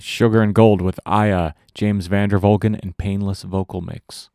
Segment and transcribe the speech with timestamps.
[0.00, 4.30] Sugar and Gold with Aya, James Van Der Volgen, and Painless Vocal Mix.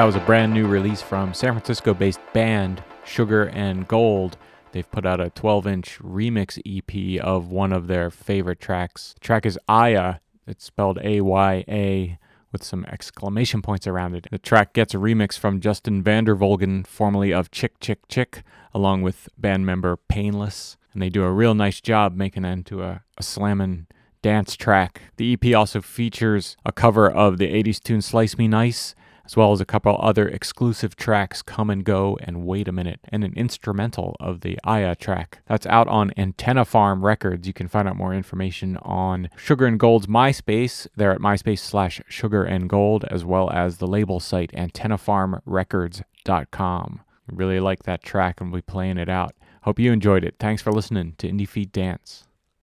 [0.00, 4.38] That was a brand new release from San Francisco based band Sugar and Gold.
[4.72, 9.12] They've put out a 12 inch remix EP of one of their favorite tracks.
[9.12, 10.14] The track is Aya.
[10.46, 12.18] It's spelled A Y A
[12.50, 14.26] with some exclamation points around it.
[14.30, 18.42] The track gets a remix from Justin Van Der Volgen, formerly of Chick Chick Chick,
[18.72, 20.78] along with band member Painless.
[20.94, 23.86] And they do a real nice job making it into a, a slammin'
[24.22, 25.02] dance track.
[25.18, 28.94] The EP also features a cover of the 80s tune Slice Me Nice
[29.24, 33.00] as well as a couple other exclusive tracks, Come and Go and Wait a Minute,
[33.08, 35.40] and an instrumental of the Aya track.
[35.46, 37.46] That's out on Antenna Farm Records.
[37.46, 40.86] You can find out more information on Sugar and Gold's MySpace.
[40.96, 47.00] They're at MySpace slash Sugar and Gold, as well as the label site antennafarmrecords.com.
[47.32, 49.36] Really like that track and we'll be playing it out.
[49.62, 50.34] Hope you enjoyed it.
[50.38, 52.26] Thanks for listening to IndieFeed Dance.